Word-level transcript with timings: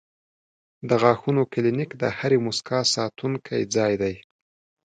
د 0.87 0.89
غاښونو 1.01 1.41
کلینک 1.53 1.89
د 2.01 2.03
هرې 2.17 2.37
موسکا 2.45 2.79
ساتونکی 2.95 3.61
ځای 3.75 3.93
دی. 4.01 4.15